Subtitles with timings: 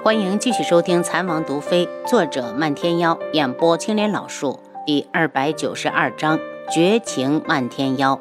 [0.00, 6.38] 欢迎继续收听《残王毒妃》，作者漫天妖，演播青莲老树，第二百九十二章
[6.70, 8.20] 绝情漫天妖。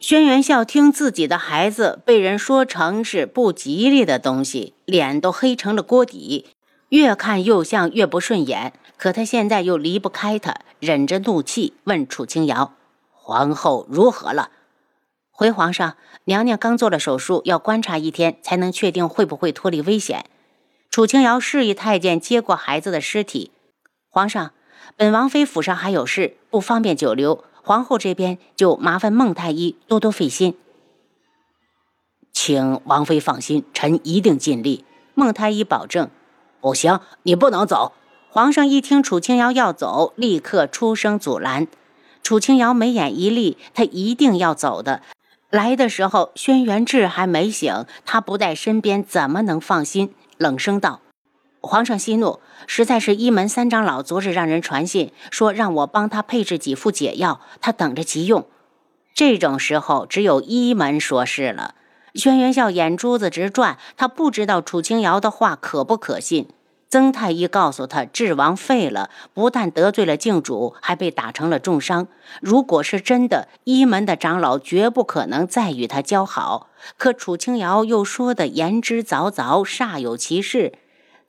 [0.00, 6.46] 轩辕笑听自己的孩子被人说成是不吉利的东西，脸都黑成了锅底，
[6.88, 8.72] 越看又像越不顺眼。
[8.98, 12.72] 可他现在又离不开他，忍着怒气问楚清瑶
[13.14, 14.50] ：“皇后如何了？”
[15.42, 15.96] 回皇上，
[16.26, 20.26] 娘娘刚做了手术，要观察一天才能确定会不会脱离危险。
[20.88, 23.50] 楚清瑶示意太监接过孩子的尸体。
[24.08, 24.52] 皇上，
[24.96, 27.42] 本王妃府上还有事，不方便久留。
[27.60, 30.56] 皇后这边就麻烦孟太医多多费心。
[32.32, 34.84] 请王妃放心，臣一定尽力。
[35.14, 36.08] 孟太医保证。
[36.60, 37.94] 不行，你不能走。
[38.30, 41.66] 皇上一听楚清瑶要走，立刻出声阻拦。
[42.22, 45.02] 楚清瑶眉眼一立，他一定要走的。
[45.52, 50.14] 来的时候，轩辕志还没醒，他不在身边，怎么能放心？
[50.38, 51.00] 冷声道
[51.60, 58.46] ：“皇上息怒，实在是一门三长老昨日让人传信，说让我帮他配置几副解药，他等着急用。
[59.12, 61.74] 这种时候，只有一门说事了。”
[62.16, 66.48] 轩辕笑眼珠子直转，他不知道楚清瑶的话可不可信。
[66.92, 72.06] 曾太医告诉他，智王废了，不但得罪了靖主，还被打成了重伤。
[72.42, 76.68] 如果是真的，一门的长老绝不可能再与他交好。
[76.98, 80.74] 可楚清瑶又说的言之凿凿，煞有其事。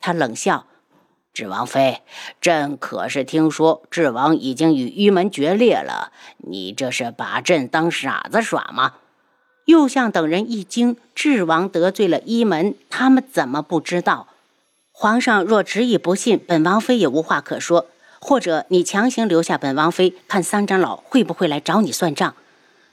[0.02, 0.66] 他冷笑
[1.34, 2.02] ：“智王妃，
[2.41, 8.95] 朕可是听说智王已经与一门决裂了，你这是把朕当傻子耍吗？”
[9.64, 14.28] 右相等人一惊：智王得罪了一门，他们怎么不知道？
[14.95, 17.88] 皇上若执意不信，本王妃也无话可说。
[18.19, 22.35] 或者你强行留下本王妃，看三长老会不会来找你算账。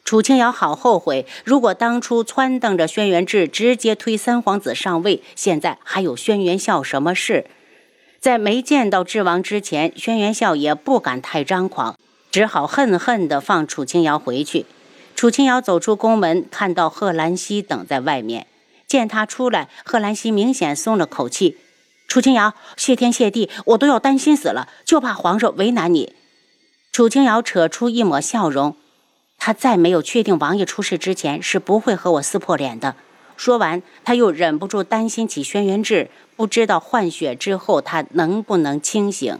[0.04, 7.46] 楚清瑶好后悔，如果当初撺掇着轩辕志直接推三皇子上位，现在还有轩辕笑什么事？
[8.18, 11.96] 在没见到智王之前，轩辕笑也不敢太张狂，
[12.32, 14.66] 只好恨恨地放楚清瑶回去。
[15.14, 18.46] 楚清瑶走出宫门，看到贺兰溪等在外面，
[18.88, 21.58] 见他出来，贺兰溪明显松了口气。
[22.10, 26.12] 楚清瑶，谢天谢地，我都要担心死了，就怕皇上为难你。
[26.90, 28.74] 楚清瑶扯出一抹笑容，
[29.38, 32.96] 他在没有确定王爷出事之前，是不会和我撕破脸的。
[33.36, 39.38] 说完，他又忍不住担心起轩辕志，不知道换血之后他能不能清醒。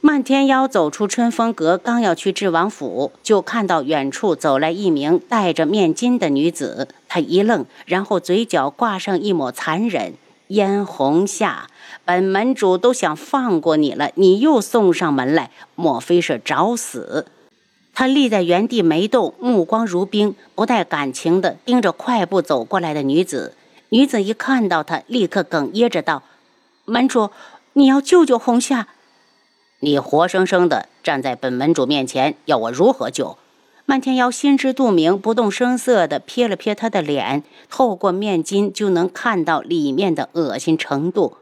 [0.00, 10.14] 漫天妖走出春风阁，刚要去智王府，就看到远处走来一名戴着面巾的女子，他一愣，然后嘴角挂上一抹残忍。
[10.52, 11.66] 嫣红夏，
[12.04, 17.26] 本门主都想放过你了，你又送上门来，莫非是找死？
[17.94, 23.54] 他立在原地没动，目光如冰，不带感情的盯着快步走过来的女子。
[23.88, 26.22] 女子一看到他，立刻哽咽着道
[26.84, 27.30] ：“门主，
[27.72, 28.88] 你要救救红夏！
[29.80, 33.38] 你活生生的站在本门主面前，要我如何救？”
[33.92, 41.36] 漫天妖心知肚明，不动声色地瞥了瞥他的脸，透过面巾就能看到里面的恶心程度。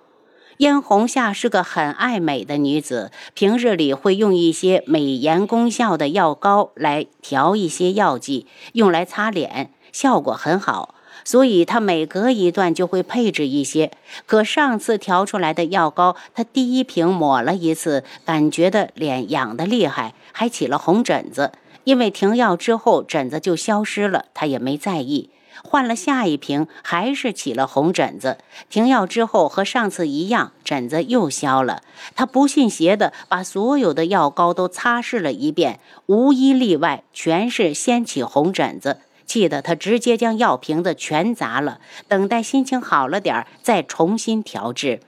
[0.57, 10.97] 嫣红夏是个很爱美的女子，平日里会用一些美颜功效的药膏来调一些药剂，用来擦脸，效果很好。
[11.25, 13.91] 所以他每隔一段就会配置一些。
[14.27, 21.53] 可上次调出来的药膏，他第一瓶抹了一次，感觉的脸痒得厉害，还起了红疹子。
[21.85, 25.31] 因为停药之后疹子就消失了，他也没在意。
[25.63, 28.39] 换了下一瓶，还是起了红疹子。
[28.71, 31.83] 停药之后和上次一样，疹子又消了。
[32.15, 38.99] 他不信邪的把所有的药膏都擦拭了一遍，无一例外，全是先起红疹子。
[39.31, 44.99] 气得他直接将药瓶子全砸了，等待心情好了点再重新调制。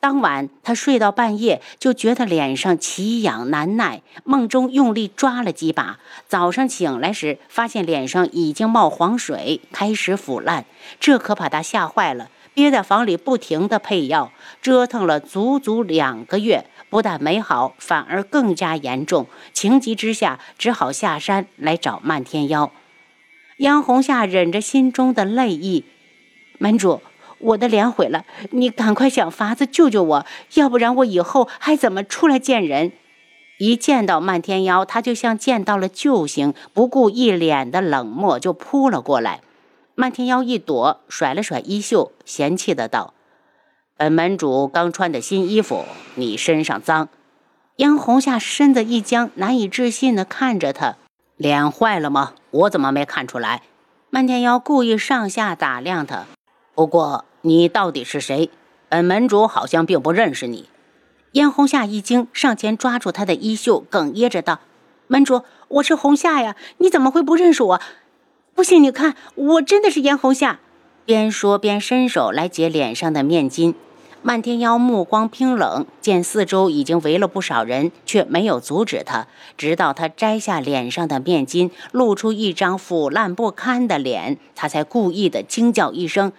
[0.00, 5.98] 当晚，他睡到半夜，就觉得脸上奇痒难耐，梦中用力抓了几把。
[6.26, 10.64] 早上醒来时，发现脸上已经冒黄水，开始腐烂，
[10.98, 12.30] 这可把他吓坏了。
[12.54, 14.32] 憋在房里不停地配药，
[14.62, 19.26] 折腾了足足两个月，不但没好，反而更加严重。
[19.52, 22.72] 情急之下，只好下山来找漫天妖。
[23.60, 25.84] 杨红夏忍着心中的泪意，
[26.58, 27.02] 门主。
[27.40, 32.92] 我的脸毁了，你赶快想法子救救我，要不然我以后还怎么出来见人？
[33.58, 39.40] 一见到漫天妖，他就像见到了救星，不顾一脸的冷漠就扑了过来。
[39.94, 43.12] 漫天妖一躲，甩了甩衣袖，嫌弃的道
[43.98, 45.84] ：“本门主刚穿的新衣服，
[46.14, 47.10] 你身上脏。”
[47.76, 50.96] 杨红夏身子一僵，难以置信的看着他
[51.40, 52.34] ：“脸坏了吗？
[52.50, 53.62] 我怎么没看出来？”
[54.10, 56.26] 漫天妖故意上下打量他。
[56.74, 58.50] 不过你到底是谁？
[58.90, 60.68] 本门主好像并不认识你。
[61.32, 64.60] 燕红夏一惊，上前抓住他的衣袖，哽咽着道
[65.08, 67.80] ：“门主，我是红夏呀，你怎么会不认识我？
[68.54, 70.60] 不信你看，我真的是燕红夏。”
[71.06, 73.74] 边说边伸手来解脸上的面巾。
[74.22, 79.26] 漫天妖目光冰冷，见四周已经围了不少人，却没有阻止他。
[79.56, 86.32] 直到他摘下脸上的面巾，露出一张腐烂不堪的脸，他才故意的惊叫一声：“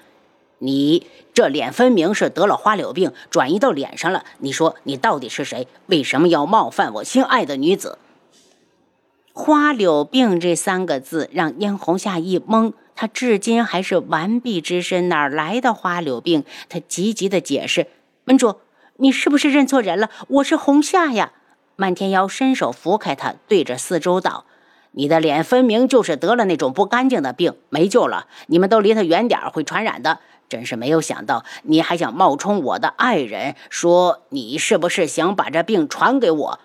[0.59, 4.25] 你这脸分明是得了花柳病，转移到脸上了。
[4.37, 5.67] 你说你到底是谁？
[5.87, 7.97] 为什么要冒犯我心爱的女子？”
[9.33, 12.73] 花柳病这三个字让燕红夏一懵。
[13.01, 16.43] 他至今还是完璧之身，哪来的花柳病？
[16.69, 17.87] 他急急的解释
[18.25, 18.57] ：“门主，
[18.97, 20.11] 你是不是认错人了？
[20.27, 21.31] 我是红夏呀！”
[21.75, 24.45] 漫天妖伸手扶开他，对着四周道
[24.93, 28.27] ：“你的脸分明就是得了那种不干净的病，没救了！
[28.45, 30.19] 你们都离他远点，会传染的！
[30.47, 36.59] 真是没有想到，你还想冒充我的爱人，说你是不是想把这病传给我？”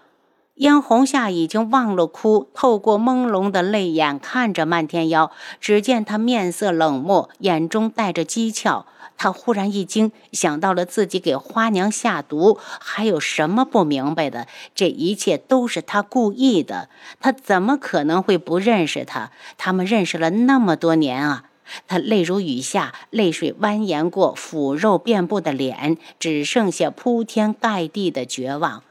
[0.56, 5.30] 嫣红夏已经忘了哭，透过朦胧的泪眼看着漫天妖。
[5.60, 8.84] 只见他面色冷漠，眼中带着讥诮。
[9.18, 14.46] 他忽然一惊，想到了自己给花娘下毒，还有什么不明白的？
[14.74, 16.88] 这一切都是他故意的。
[17.20, 19.30] 他怎么可能会不认识他？
[19.58, 21.44] 他们认识了那么多年啊！
[21.86, 28.82] 他泪如雨下，泪水蜿蜒过腐肉遍布的脸，只剩下铺天盖地的绝望。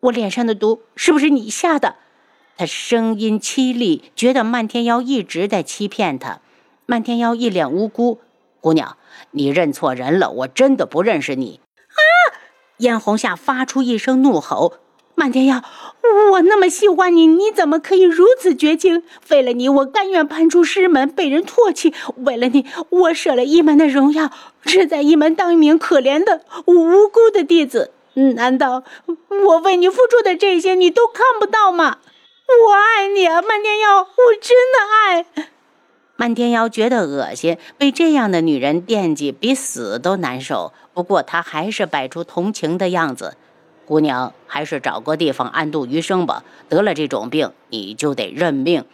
[0.00, 1.96] 我脸上的毒是不是你下的？
[2.56, 6.40] 他声音凄厉，觉得漫天妖一直在欺骗他。
[6.86, 8.20] 漫天妖一脸无辜
[8.60, 8.96] ：“姑娘，
[9.32, 11.60] 你认错人了，我真的不认识你。”
[11.90, 12.00] 啊！
[12.78, 14.74] 嫣红夏发出一声怒吼
[15.16, 15.62] ：“漫天妖，
[16.32, 19.02] 我那么喜欢你，你怎么可以如此绝情？
[19.30, 21.92] 为了你，我甘愿攀出师门，被人唾弃；
[22.24, 24.30] 为了你，我舍了一门的荣耀，
[24.62, 27.90] 只在一门当一名可怜的无辜的弟子。”
[28.34, 28.82] 难道
[29.46, 31.98] 我为你付出的这些你都看不到吗？
[32.66, 35.46] 我爱你啊，漫天妖，我真的爱。
[36.16, 40.72] 漫天妖觉得恶心，被这样的女人惦记比死都难受。
[40.92, 43.36] 不过他还是摆出同情的样子。
[43.86, 46.42] 姑娘，还是找个地方安度余生吧。
[46.68, 48.84] 得了这种病，你就得认命。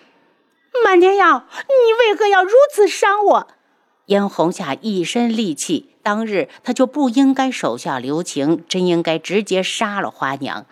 [0.84, 3.48] 漫天妖，你为何要如此伤我？
[4.06, 5.93] 嫣红夏一身戾气。
[6.04, 10.66] 当日他就不应该手下留情，真应该直接杀了花娘。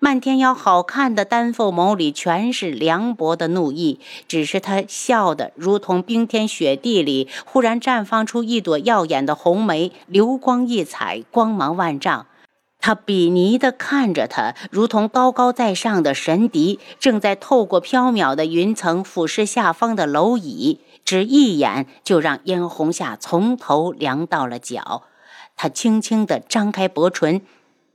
[0.00, 3.98] 漫天妖好看的丹凤眸里全是凉薄的怒意，
[4.28, 12.26] 只是他笑得如同冰天雪地里忽然绽放出一朵耀眼的红梅，流光溢彩，光芒万丈。
[12.80, 20.78] 他鄙夷地看着他，如同高高在上的神敌，正在透过缥缈的云层俯视下方的蝼蚁。
[21.08, 25.04] 只一眼就让嫣红夏从头凉到了脚，
[25.56, 27.40] 他轻轻地张开薄唇：“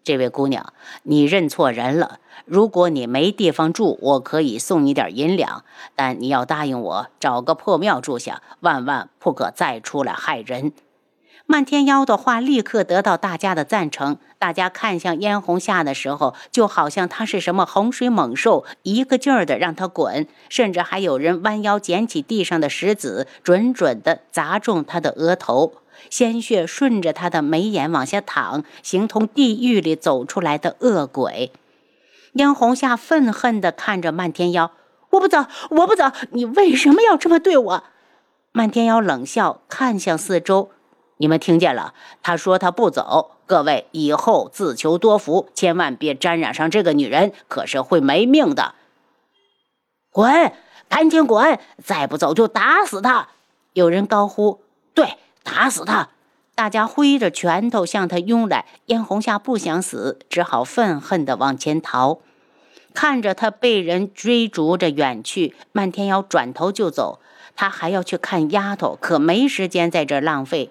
[0.03, 0.73] 这位姑娘，
[1.03, 2.17] 你认错人了。
[2.45, 5.63] 如果你没地方住，我可以送你点银两，
[5.93, 10.73] 但你要答应我，找个破庙住下，万万不可再出来害人。”
[11.45, 14.17] 漫天妖的话立刻得到大家的赞成。
[14.39, 20.27] 大家看向嫣红夏的时候，就好像他是什么洪水猛兽，一个劲儿的让他滚。
[20.49, 25.75] 甚至还有人弯腰捡起地上的石子，准准的砸中他的额头，
[26.09, 31.51] 鲜血顺着他的眉眼往下淌，形同地狱里走出来的恶鬼。
[32.33, 34.71] 嫣红夏愤恨地看着漫天妖
[35.11, 36.11] ：“我不走，我不走！
[36.31, 37.83] 你为什么要这么对我？”
[38.51, 40.71] 漫天妖冷笑，看向四周。
[41.23, 41.93] 你们听见了？
[42.21, 43.37] 他说他不走。
[43.45, 48.75] 各位以后自求多福，千万别沾染上这个女人，可是会没命的。
[50.11, 50.51] 滚！
[50.89, 51.57] 赶紧滚！
[51.81, 53.29] 再不走就打死他！
[53.71, 54.59] 有人高呼
[54.93, 56.09] ：“对，打死他！”
[56.55, 58.65] 大家挥着拳头向他拥来。
[58.87, 62.19] 嫣红夏不想死，只好愤恨地往前逃。
[62.93, 67.21] 看着他被人追逐着远去，漫天瑶转头就走。
[67.55, 70.69] 他还要去看丫头，可没时间在这浪费。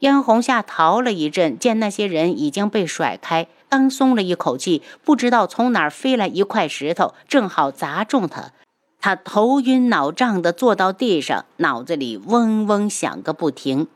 [0.00, 8.52] 嫣红夏逃了一阵，见那些人已经被甩开，刚松了一口气，不知道从哪儿飞来一块石头，正好砸中他。
[9.00, 13.88] 他头晕脑胀地坐到地上，脑子里嗡嗡响个不停。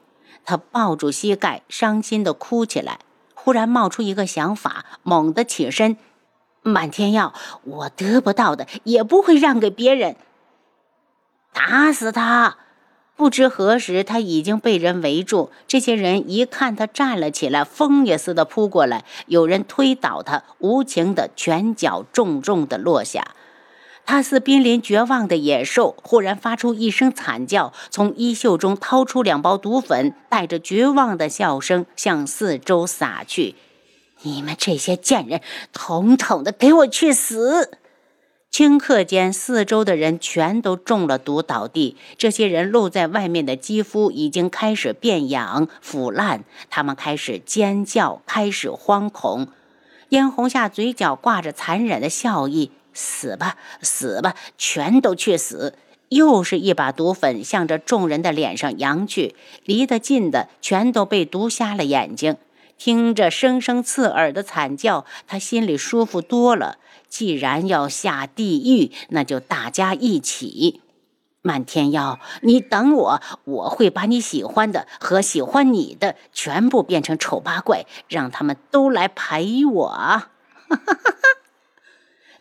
[0.44, 3.00] 他抱住膝盖，伤心地哭起来。
[3.34, 5.96] 忽然冒出一个想法，猛地起身
[6.62, 10.16] ：“满天耀，我得不到的也不会让给别人。
[11.52, 12.56] 打死他！”
[13.20, 15.50] 不知何时，他已经被人围住。
[15.68, 19.04] 这些人一看他站了起来，风也似的扑过来。
[19.26, 23.34] 有人推倒他，无情的拳脚重重的落下。
[24.06, 33.54] 他似濒临绝望的野兽，忽然发出一声惨叫，从衣袖中掏出两包毒粉，带着绝望的笑声向四周撒去
[34.24, 35.42] ：“你们这些贱人，
[35.74, 37.72] 统统的给我去死！”
[38.52, 41.96] 顷刻间，四周的人全都中了毒倒地。
[42.18, 49.46] 这些人露在外面的肌肤已经开始变痒腐烂，他们开始尖叫，开始惶恐。
[50.08, 55.74] 嫣红夏嘴角挂着残忍的笑意：“死吧，死吧，全都去死！”
[56.10, 62.36] 又是一把毒粉向着众人的脸上扬去，离得近的全都被毒瞎了眼睛。
[62.80, 66.78] 听着声声刺耳的惨叫，他心里舒服多了。
[67.10, 70.80] 既然要下地狱，那就大家一起。
[71.42, 79.88] 漫天妖，你等我，我会把你喜欢的和喜欢你的全部变成丑八怪，让他们都来陪我。
[79.90, 80.30] 哈
[80.68, 81.39] 哈哈哈！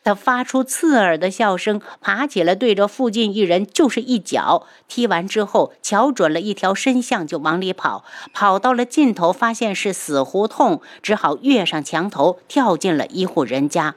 [0.09, 4.65] 他发出刺耳的笑声，爬起来，对着附近一人就是一脚。
[4.87, 8.03] 踢完之后，瞧准了一条深巷就往里跑。
[8.33, 13.93] 跑到了尽头，发现是死胡同，只好跃上墙头，跳进了一户人家。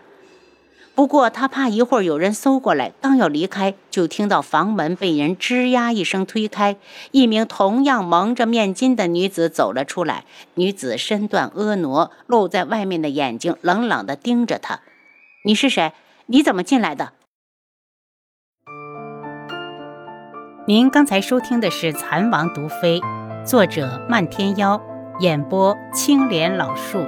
[0.95, 6.77] 不过他怕一会儿有人搜过来，刚要离开，就听到房门被人吱呀一声推开，
[7.13, 10.27] 一名同样蒙着面巾的女子走了出来。
[10.57, 14.81] 女子身段婀娜，露在外面的眼睛冷冷地盯着他。
[15.45, 15.93] 你是谁？
[16.33, 17.13] 你怎么进来的？
[20.67, 23.01] 您刚才收听的是《蚕王毒妃》，
[23.45, 24.81] 作者漫天妖，
[25.21, 27.01] 演播青莲老树。